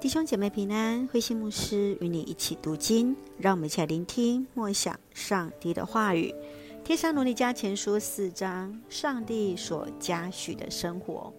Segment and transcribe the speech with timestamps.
[0.00, 6.34] 弟兄姐妹平安，灰心牧师与你一起读经，让我们一起来聆听默想上帝的话语。
[6.82, 11.30] 帖撒罗尼迦前书四章，上帝所嘉许的生活。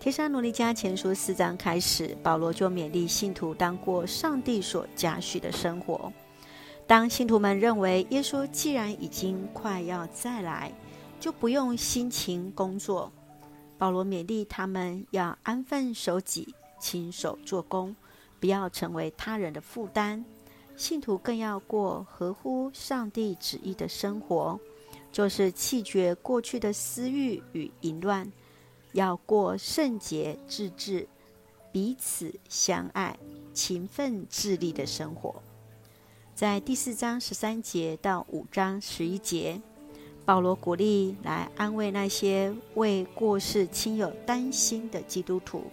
[0.00, 6.12] 帖撒罗尼迦前书四章开始，保罗就勉励信徒当过上帝所嘉许的生活。
[6.88, 10.72] 当信徒们认为耶稣既然已经快要再来，
[11.20, 13.12] 就不用辛勤工作，
[13.78, 16.52] 保罗勉励他们要安分守己。
[16.78, 17.94] 亲手做工，
[18.40, 20.24] 不要成为他人的负担。
[20.76, 24.60] 信徒更要过合乎上帝旨意的生活，
[25.10, 28.30] 就是弃绝过去的私欲与淫乱，
[28.92, 31.08] 要过圣洁、自制、
[31.72, 33.18] 彼此相爱、
[33.54, 35.42] 勤奋自立的生活。
[36.34, 39.58] 在第四章十三节到五章十一节，
[40.26, 45.64] 保罗鼓励来安慰那些为过世亲友担心的基督徒。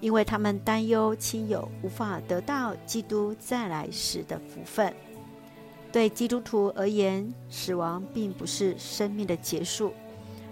[0.00, 4.92] 因为他们担忧亲友无法得到基督再来时的福分。
[5.92, 9.92] 对基督徒而言，死亡并不是生命的结束，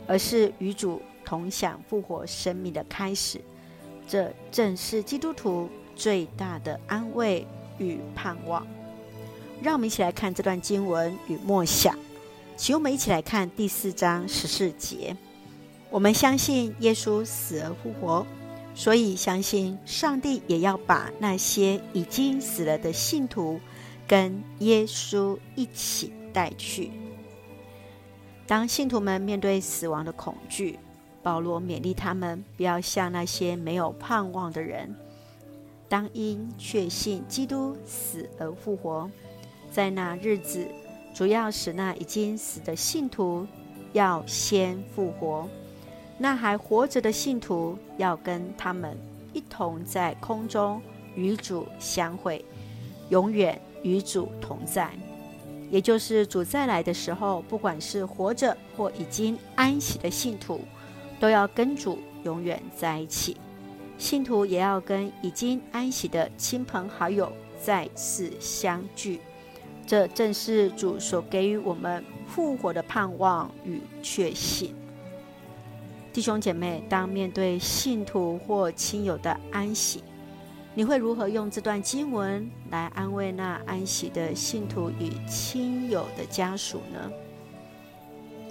[0.07, 3.41] 而是与主同享复活生命的开始。
[4.07, 7.47] 这正是基督徒最大的安慰
[7.79, 8.67] 与盼望。
[9.61, 11.97] 让我们一起来看这段经文与默想。
[12.57, 15.17] 请我们一起来看第四章十四节。
[15.91, 18.25] 我们相信耶稣死而复活。
[18.75, 23.61] 所以，相信上帝也要把那些已经死了的信徒
[24.09, 26.91] 跟耶稣一起带去。
[28.47, 30.79] 当信徒们面对死亡的恐惧，
[31.23, 34.95] 保罗勉励他们不要像那些没有盼望的人，
[35.89, 39.09] 当因确信基督死而复活，
[39.71, 40.67] 在那日子，
[41.15, 43.47] 主要使那已经死的信徒
[43.93, 45.49] 要先复活。
[46.23, 48.97] 那还活着的信徒要跟他们
[49.33, 50.81] 一同在空中
[51.17, 52.45] 与主相会，
[53.09, 54.89] 永远与主同在。
[55.69, 60.61] 也就是主再来的时候，不管是活着或已经安息的信徒，
[61.19, 63.37] 都要跟主永远在一起。
[63.99, 69.21] 信徒也要跟已经安息的亲朋好友再次相聚。
[69.85, 74.73] 这正是主所给予我们复活的盼望与确信。
[76.13, 80.05] 弟兄姐妹，当面对信徒或亲友的安息，
[80.75, 87.11] 你会如何用这段经文来安慰那安息的信徒与亲友的家属呢？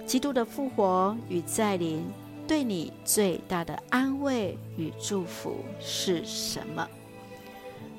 [0.04, 2.04] 基督的复活与再临，
[2.48, 6.84] 对你最大的安慰与祝福是什么？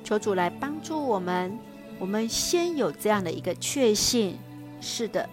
[0.04, 1.56] 求主来帮助我们。
[1.98, 4.36] 我们先有这样的一个确信：
[4.80, 5.26] 是的，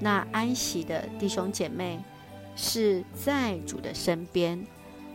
[0.00, 2.00] 那安息的弟兄姐妹。
[2.60, 4.66] 是在主的身边，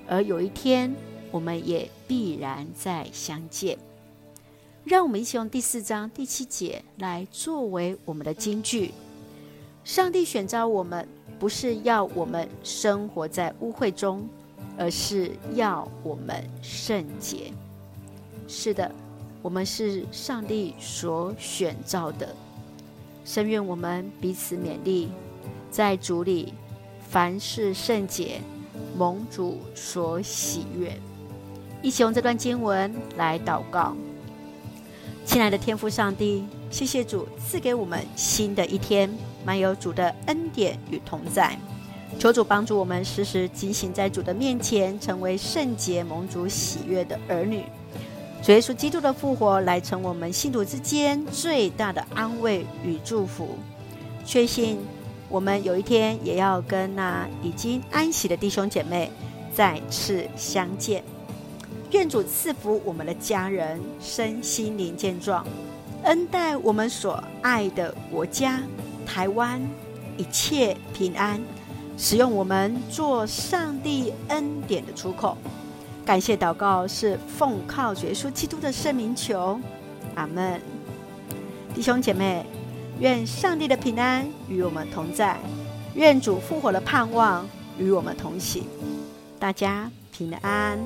[0.07, 0.95] 而有一天
[1.29, 3.77] 我们也必然再相见。
[4.85, 8.93] 让我们一起用第四章第七节来作为我们的金句：
[9.83, 11.05] 上帝选召我们，
[11.37, 14.25] 不是要我们生活在污秽中，
[14.77, 17.51] 而是要我们圣洁。
[18.47, 18.89] 是的，
[19.41, 22.33] 我们是上帝所选召的。
[23.25, 25.09] 深愿我们彼此勉励，
[25.69, 26.53] 在主里。
[27.13, 28.41] 凡事圣洁，
[28.97, 30.91] 蒙主所喜悦。
[31.79, 33.95] 一起用这段经文来祷告。
[35.23, 39.07] 亲爱的天父上帝，谢谢主赐给我们新的一天，
[39.45, 41.55] 满有主的恩典与同在。
[42.17, 47.61] 求主帮助我们时时警醒在主的面前，成为圣洁蒙主喜悦的儿女。
[48.41, 53.49] 主耶稣基督的复活，来成我们信徒之间最大的安慰与祝福。
[54.25, 54.79] 确信。
[55.33, 59.11] 我们有一天也要跟那已经安息的弟兄姐妹
[59.51, 61.03] 再次相见。
[61.89, 65.43] 愿主赐福我们的家人身心灵健壮，
[66.03, 68.61] 恩待我们所爱的国家
[69.07, 69.59] 台湾
[70.17, 71.41] 一切平安，
[71.97, 75.35] 使用我们做上帝恩典的出口。
[76.05, 79.59] 感谢祷告是奉靠耶稣基督的圣名求，
[80.13, 80.61] 阿门。
[81.73, 82.45] 弟兄姐妹。
[82.99, 85.37] 愿上帝的平安与我们同在，
[85.95, 87.47] 愿主复活的盼望
[87.77, 88.63] 与我们同行。
[89.39, 90.79] 大家平安。